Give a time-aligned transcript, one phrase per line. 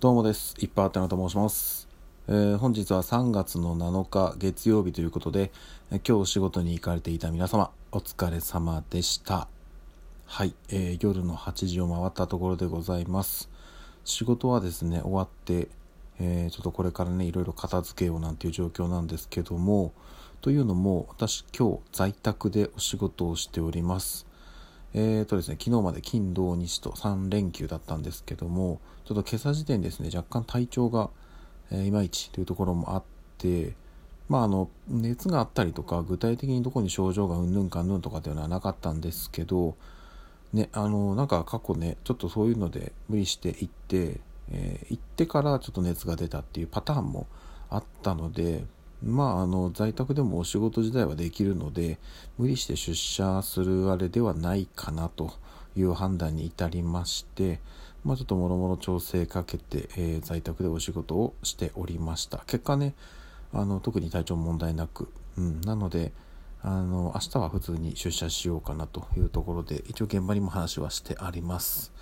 [0.00, 0.54] どうもです。
[0.60, 1.88] いっぱいあったなと申します。
[2.28, 5.50] えー本日は3月の7日月曜日ということで、
[5.90, 9.48] 今日お仕事に行かれていた皆様、お疲れ様でした。
[10.24, 13.50] はい、えー夜の8時を回ったところでございます。
[14.04, 15.66] 仕事はですね、終わって、
[16.20, 19.92] えーちょっとこれからね、いろいろ片付けようなんていう状況なんですけども、
[20.42, 24.27] というのも、私今日在宅でお仕事をしております。
[24.94, 31.10] えーとですね、昨日まで金土日と3連休だったんですけども、ちょっと今朝時点ですね、若干体調が、
[31.70, 33.02] えーいまいちというところもあっ
[33.36, 33.74] て、
[34.28, 39.76] まああの、熱があったりとか、具体的にどこに症状がうんぬんかんぬんとかっていうのはなかったんですけど、
[40.54, 47.26] ね、あの、なんか過去ね、ちょっとそういうので無理して行って、えー行ってからちょっと熱が出たっていうパターンも
[47.68, 48.64] あったので、
[49.02, 51.98] まあ、あの、在宅でもお仕事自体はできるので、
[52.36, 55.32] 無理して出社するあれではないかなと
[55.76, 57.60] いう判断に至りまして、
[58.04, 62.42] まあ、ちょっともろもろ調整かけて、えー在宅でお仕事をしておりました。
[62.46, 62.94] 結果ね、
[63.52, 66.12] あの、特に体調問題なく、うん、なので、
[66.62, 71.92] あの、明日は普通に出社しようかなというところで、一応現場にも話はしてあります。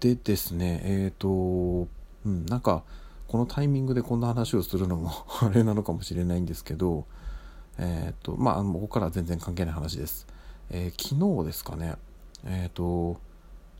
[0.00, 2.82] でですね、えっ、と、うん、なんか、
[3.28, 7.04] このタイミングでこんな話をするのも あれなのかもしれないんですけど、
[7.76, 10.26] えっ、と、まあ、ここからは全然関係ない話です。
[10.70, 11.96] えー昨日ですかね、
[12.44, 13.20] えっ、と、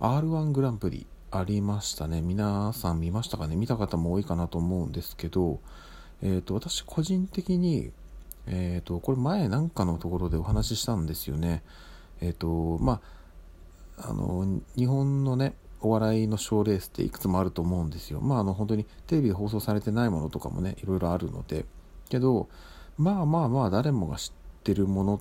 [0.00, 2.20] R1 グランプリありましたね。
[2.20, 3.56] 皆さん見ましたかね？
[3.56, 5.60] 見た方も多いかなと思うんですけど、
[6.20, 7.90] えっ、と、私個人的に、
[8.46, 11.62] えっ、と、これ前なんかのところでお話ししたんですよね。
[12.20, 13.00] えっ、と、ま
[13.96, 18.20] あ、あの、日本のね、お笑いの賞ーレースっていくつもあると思うんですよ。
[18.20, 21.64] まあ、あの、本当にテレビで放送されてないものとかもね、いろいろあるので。
[22.08, 22.48] けど、
[22.96, 24.32] まあまあまあ、誰もが知っ
[24.64, 25.20] てるものっ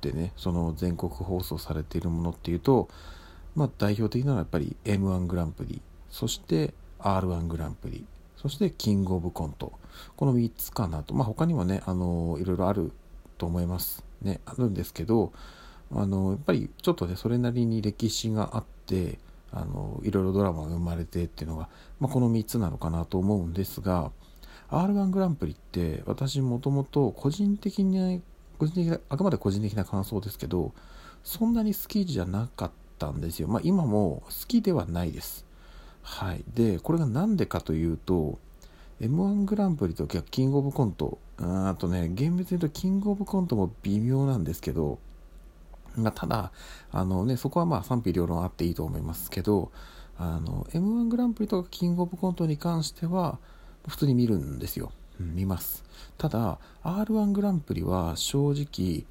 [0.00, 2.88] てね、その全国放送されているものっていうと、
[3.54, 8.04] まあ、代表的なのはやっぱり M1 グランプリ、そして R1 グランプリ、
[8.36, 9.72] そしてキングオブコント。
[10.16, 11.14] この3つかなと。
[11.14, 12.92] まあ、他にもね、あの、いろいろある
[13.38, 14.04] と思います。
[14.22, 15.32] ね、あるんですけど、
[15.92, 19.18] あの、やっぱりちょっとね、それなりに歴史があって、
[19.52, 21.68] あの、いろいろドラマが生まれてっていうのが、
[22.00, 24.10] まあ、この3つなのかなと思うんですが、
[24.70, 28.22] R1 グランプリって、私もともと個人的に、
[28.58, 30.72] 個人的な、あくまで個人的な感想ですけど、
[31.22, 33.48] そんなに好きじゃなかったんですよ。
[33.48, 35.46] まあ、今も好きではないです。
[36.02, 36.44] はい。
[36.54, 38.38] で、これがなんでかというと、
[39.00, 44.98] M1 グランプリとキングオブコント、あとね、厳密に言うとキングオブコントも微妙なんですけど、
[45.96, 46.52] まあ、ただ、
[46.92, 49.70] あのね、そこはまあ賛否両論あっていいと思いますけど、
[50.18, 53.38] あの、M1 グランプリとかキングオブコントに関しては、
[53.86, 54.90] 普通に見るんですよ。
[55.20, 55.84] うん見ます。
[56.18, 59.04] ただ、R1 グランプリは正直、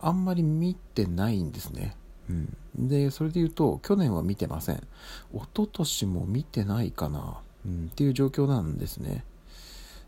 [0.00, 1.96] あんまり見てないんですね。
[2.28, 2.56] うん。
[2.88, 4.76] で、それで言うと、去年は見てません。
[5.34, 7.38] 一昨年も見てないかな。
[7.66, 9.24] うん、っていう状況なんですね。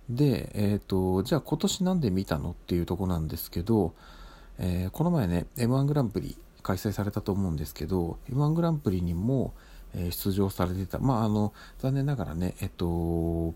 [0.08, 3.94] で、えっ、と、じゃあ今年なんで見たのっていうとこなんですけど、
[4.58, 9.54] えーこの前ね、M1 グランプリ開催されたと思うんですけど、M1 グランプリにも、
[9.94, 10.98] えー出場されてた。
[10.98, 13.54] まあ、あの、残念ながらね、えっと、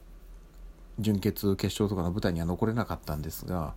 [0.99, 3.75] 準決決勝とかの舞台には残れなかったんですが、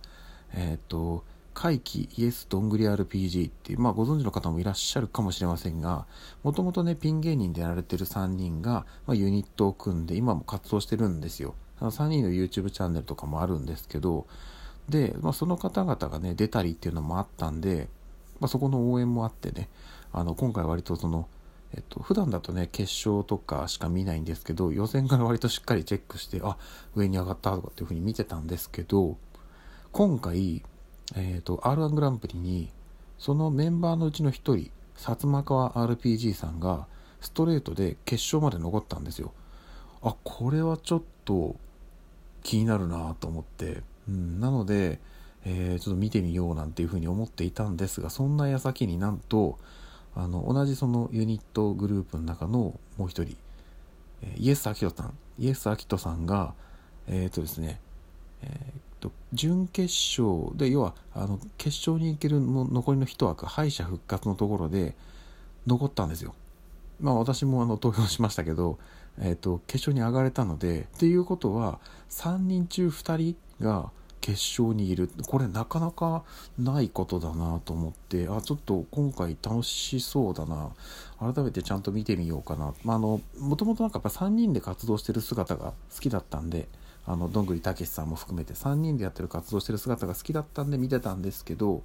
[0.54, 6.06] えっと、怪奇イエスどんぐり RPG っていう、まあご存知の方もいらっしゃるかもしれませんが、
[6.42, 11.54] もともとね、ピン芸人でやられてる3人が、まあ、ユニットを組んで、今も活動してるんですよ。
[11.80, 14.26] あの3人の YouTube チャンネルとかもあるんですけど、
[14.90, 17.88] で、まあ、その方々がね、出たりっていうのもあったんで、
[18.40, 19.68] まあ、そこの応援もあってね、
[20.12, 21.28] あの、今回割とその、
[21.72, 26.56] えっと、普段だとね、決勝とかしか見ないんですけど、予選から割としっかりチェックして、あ、
[26.96, 29.16] 上に上がったとかっていう風に見てたんですけど、
[29.92, 30.62] 今回、
[31.16, 32.70] えっと、R1 グランプリに、
[33.18, 36.86] そのメンバーのうちの一人、薩摩川 RPG さんが、
[37.20, 39.32] ストレートで決勝まで残ったんですよ。
[40.02, 41.56] あ、これはちょっと
[42.42, 44.98] 気になるなと思って、うん、なので、
[45.44, 49.58] えーちょっと見てみようなんていうふうに思っていたんですが、そんな矢先になんと、
[50.14, 53.36] あの、同じそのユニットグループの中のもう一人、
[54.22, 56.54] えーイエス・アキトさん、イエス・アキトさんが、
[57.06, 57.80] えっ、とですね、
[58.42, 58.52] えーっ
[58.98, 64.94] と、準決勝で、要は、あの、決勝に行けるの残りの一枠、敗者復活のところで、
[65.66, 66.34] 残ったんですよ。
[67.00, 68.78] まあ私もあの投票しましたけど、
[69.20, 71.78] えっ、と、決勝に上がれたので、っていうことは、
[72.10, 73.90] 3人中2人が
[74.20, 75.10] 決勝にいる。
[75.26, 76.24] これなかなか
[76.58, 80.70] ないことだなと思って、あ、ちょっと今回楽しそうだな。
[81.18, 82.74] 改めてちゃんと見てみようかな。
[82.84, 86.68] まあ、の、もともとなんかやっぱ3人で活動してる姿が好きだったんで、
[87.06, 91.82] あの、どんぐりたけしさんも含めて3人でやってる活動してる姿が好きだったんで見てたんですけど、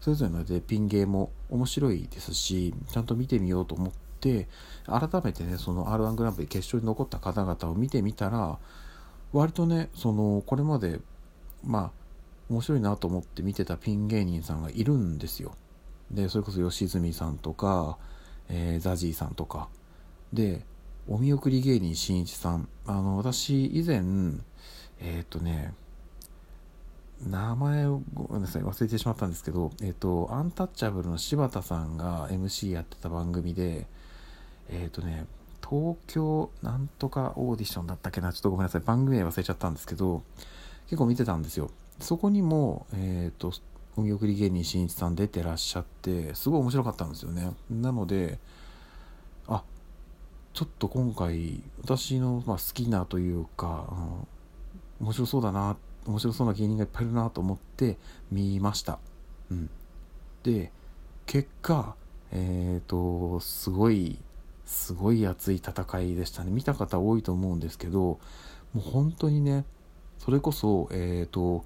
[0.00, 3.92] それぞれのでピン芸も面白いですし、ちゃんと見てみようと思っ
[4.22, 4.48] で
[4.86, 8.58] 改めてねその r 1グランプリ決勝に残った方々を見てみたら
[9.32, 11.00] 割とねそのこれまで
[11.64, 11.90] まあ
[12.50, 15.54] 面白いなと思って見てたピン芸人さんがいるんですよ。
[16.10, 17.98] でそれこそ吉住さんとか、
[18.48, 19.68] えー、ザジーさんとか。
[20.32, 20.64] で
[21.08, 22.68] お見送り芸人しんいちさん。
[22.86, 24.02] あの私以前
[25.00, 25.74] えっ、とね
[27.26, 33.86] 名前をごめんなさい忘れてしまったんですけど、えっ、ー、とアンタッチャブルの柴田さんが MC やってた番組で
[34.68, 35.26] えっ、とね
[35.60, 38.32] 東京なんとかオーディションだったっけな。
[38.32, 38.82] ちょっとごめんなさい。
[38.82, 40.22] 番組名忘れちゃったんですけど
[40.86, 41.70] 結構見てたんですよ。
[42.00, 43.52] そこにもえっ、と
[43.96, 47.52] お見送り芸人しんいちさん出てらっしゃってすごい面白かったんですよね。
[47.70, 48.38] なので
[49.46, 49.62] あ
[50.54, 53.88] ちょっと今回私の、まあ、好きなというか、
[55.00, 55.76] うん、面白そうだな
[56.06, 57.98] 面白そうな芸人がいっぱいいるなと思って
[58.30, 58.98] 見ました、
[59.50, 59.70] うん、
[60.42, 60.72] で
[61.26, 61.94] 結果
[62.32, 64.18] えっ、ー、とすごい
[64.64, 66.50] すごい熱い戦いでしたね。
[66.50, 68.18] 見た方多いと思うんですけども
[68.76, 69.66] う本当にね
[70.24, 71.64] それこそえっ、ー、と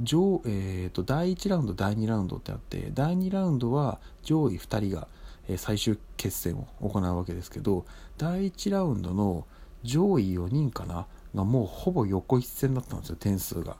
[0.00, 5.08] 上、えーと、第1ラウンド第2ラウンドってあって第2ラウンドは上位2人が、
[5.48, 7.86] え最終決戦を行うわけですけど
[8.18, 9.46] 第1ラウンドの
[9.84, 13.76] 上位4人かながもうほぼ横一線だったんですよ点数が。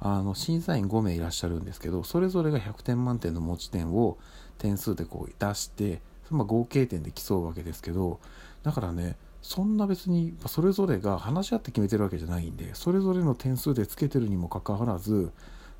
[0.00, 4.16] あの審査員5名いらっしゃるんですけどそれぞれが100点満点の持ち点を
[4.56, 6.00] 点数でこう出して
[6.30, 8.20] まあ、合計点で競うわけですけど
[8.62, 15.30] だからねそんな別にそれぞれが話し合って決めてるわけじゃないんでそれぞれの点数でつけてるにもかかわらず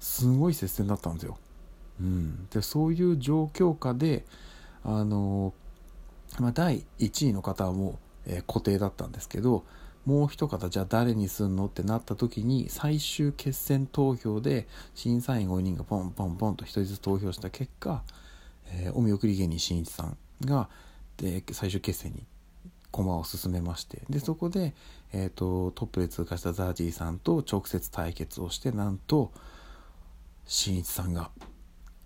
[0.00, 1.36] すごい接戦だったんですよ。
[2.00, 4.24] うん、でそういう状況下で
[4.84, 5.52] あの、
[6.38, 9.64] まあ、第1位の方はもう、えー、固定だったんですけど
[10.06, 18.02] もう一方じゃあ誰にすんのってなった時に最終決戦投票で審査員5人がポンポンポンと1人ずつ投票した結果、
[18.70, 20.68] えー、お見送り芸人しんいちさんが
[21.16, 22.24] で最終決戦に
[22.90, 24.74] 駒を進めましてでそこで、
[25.12, 29.32] えーと、トップで通過したザージーさんと直接対決をしてなんと
[30.46, 31.30] しんいちさんが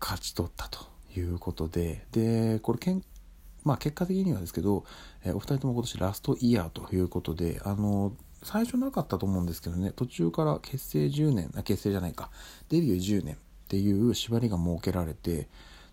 [0.00, 0.86] 勝ち取ったと
[1.16, 3.04] いうことででこれけん、
[3.64, 4.84] まあ、結果的にはですけど、
[5.24, 8.12] えー、お二人とも今年ラストイヤーということであの
[8.42, 12.30] 最初なかったと思うんですけどね途中から結成10年あ結成じゃないか
[12.68, 13.38] デビュー10年っ
[13.68, 15.48] ていう縛りが設けられて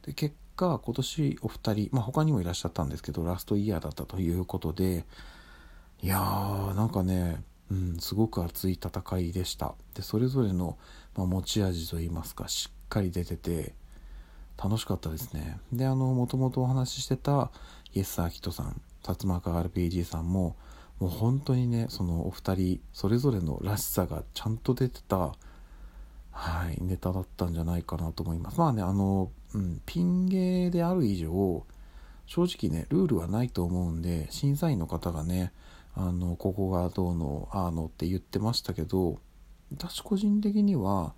[0.05, 5.05] で結果今年お二人、まあ、他にもいらっしゃったんですけどラストイヤーだったということで
[6.01, 7.41] いやーなんかね、
[7.71, 9.75] うん、すごく熱い戦いでした。
[9.93, 10.77] でそれぞれの、
[11.15, 13.73] まあ、持ち味といいますかしっかり出てて
[14.61, 15.59] 楽しかったですね。
[15.71, 17.51] であのもともとお話ししてた
[17.93, 20.55] イエス・アキトさん薩摩川 RPG さんも
[20.99, 25.33] もう本当にねそのお二人それぞれのらしさがちゃんと出てた
[26.39, 28.59] はいネタだったんじゃないかなと思います。
[28.59, 31.65] まあねあのうん、ピン芸である以上
[32.27, 35.51] 正直ねルールはないと思うんで審査員の方がね
[35.95, 39.19] あのここがどうのああのって言ってましたけど
[39.71, 41.13] 私個人的には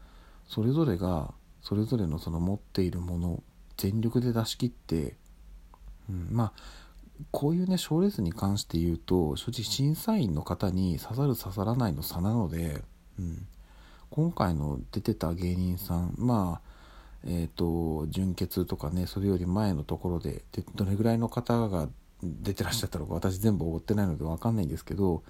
[0.48, 3.44] それぞれがそれぞれのその持っているもの
[3.78, 5.16] 全力で出し切って、
[6.10, 6.54] うん、まあ
[7.30, 12.82] こういうね賞レースに関して言うと正直審査員の方に刺さる刺さらないの差なので、
[13.20, 13.46] うん、
[14.12, 16.72] 今回の出てた芸人さんまあ
[17.24, 21.88] えーと、純潔とかねそれより前のところででどれぐらいの方が
[22.24, 25.24] 出てらっしゃったのか私全部追ってないので分かんないんですけど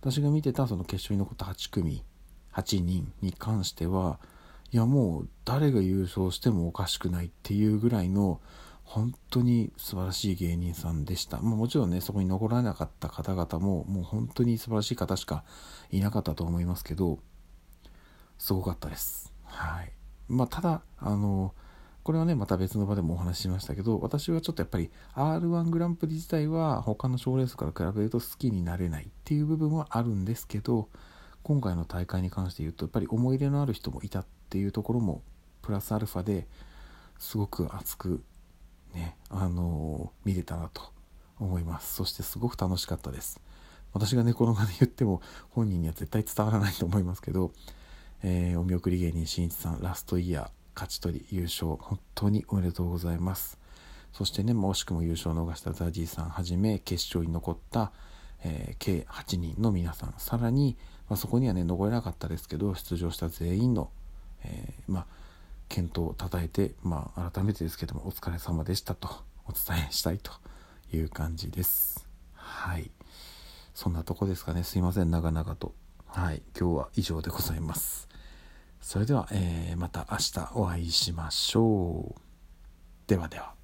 [0.00, 2.04] 私が見てたその決勝に残った8組
[2.52, 4.18] 8人に関しては
[4.70, 8.40] いやもう誰が優勝してもおかしくないっていうぐらいの
[8.84, 15.44] 本当に素晴らしい芸人さんでした、まあ、もちろんねそこに残らなかった方々ももう本当に素晴らしい方しか
[15.90, 17.18] いなかったと思いますけど
[18.42, 19.92] すごかったですはい
[20.28, 21.54] まあ、ただ、あの、
[22.02, 30.88] これはね、また別の場でもお話ししましたけど、私はちょっとやっぱり R1 グランプリ自体は他の賞レースから比べると好きになれないっていう部分はあるんですけど、
[31.44, 35.22] 今回の大会に関して言うと、やっぱり思い入れのある人もいたっていうところも、
[35.60, 36.48] プラスアルファで
[37.20, 38.24] すごく熱く
[38.92, 40.82] ね、あの見れたなと
[41.38, 41.94] 思います。
[41.94, 43.40] そしてすごく楽しかったです。
[43.92, 45.20] 私がね、この場で言っても
[45.50, 47.52] 本人には絶対伝わらないと思いますけど、
[48.24, 53.58] えー、お見送り芸人しんいちさんラストイヤー勝ち取り優勝本当におめでとうございます。
[54.12, 57.92] そしてね、惜しくも優勝を逃したザジーさんはじめ決勝に残った、
[58.44, 60.14] えー、計8人の皆さん。
[60.18, 60.76] さらに、
[61.08, 63.90] まあ、そこにはね残れなかったですけど出場した全員の、
[64.44, 65.06] えー、まあ
[65.68, 69.08] 健闘をたたえて、まあ、改めてですけどもお疲れ様でしたと
[69.46, 70.32] お伝えしたいと
[70.92, 72.06] いう感じです。
[72.34, 72.90] はい。
[73.74, 74.62] そんなとこですかね。
[74.64, 75.10] すいません。
[75.10, 75.74] 長々と。
[76.06, 76.42] はい。
[76.58, 78.11] 今日は以上でございます。
[78.82, 82.20] それでは、えー、また明日お会いしましょう。
[83.06, 83.54] ではでは。